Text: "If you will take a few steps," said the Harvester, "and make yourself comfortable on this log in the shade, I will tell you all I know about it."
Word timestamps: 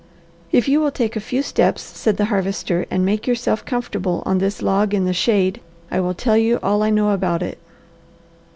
"If 0.51 0.67
you 0.67 0.79
will 0.79 0.89
take 0.89 1.15
a 1.15 1.19
few 1.19 1.43
steps," 1.43 1.83
said 1.83 2.17
the 2.17 2.25
Harvester, 2.25 2.87
"and 2.89 3.05
make 3.05 3.27
yourself 3.27 3.63
comfortable 3.65 4.23
on 4.25 4.39
this 4.39 4.63
log 4.63 4.95
in 4.95 5.05
the 5.05 5.13
shade, 5.13 5.61
I 5.91 5.99
will 5.99 6.15
tell 6.15 6.37
you 6.37 6.57
all 6.63 6.81
I 6.81 6.89
know 6.89 7.11
about 7.11 7.43
it." 7.43 7.59